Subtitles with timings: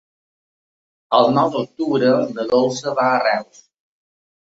[1.19, 2.11] El nou d'octubre
[2.41, 3.65] na Dolça va a Reus.